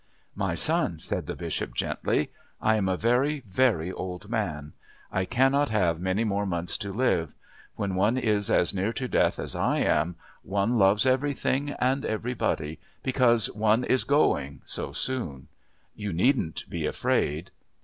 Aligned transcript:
"My 0.33 0.55
son," 0.55 0.97
said 0.97 1.27
the 1.27 1.35
Bishop 1.35 1.75
gently, 1.75 2.31
"I 2.59 2.75
am 2.75 2.89
a 2.89 2.97
very, 2.97 3.43
very 3.47 3.91
old 3.91 4.31
man. 4.31 4.73
I 5.11 5.25
cannot 5.25 5.69
have 5.69 5.99
many 5.99 6.23
more 6.23 6.47
months 6.47 6.75
to 6.79 6.91
live. 6.91 7.35
When 7.75 7.93
one 7.93 8.17
is 8.17 8.49
as 8.49 8.73
near 8.73 8.93
to 8.93 9.07
death 9.07 9.37
as 9.37 9.55
I 9.55 9.77
am, 9.77 10.15
one 10.41 10.79
loves 10.79 11.05
everything 11.05 11.75
and 11.77 12.03
everybody, 12.03 12.79
because 13.03 13.51
one 13.53 13.83
is 13.83 14.03
going 14.03 14.63
so 14.65 14.91
soon. 14.91 15.49
You 15.93 16.13
needn't 16.13 16.67
be 16.67 16.87
afraid." 16.87 17.51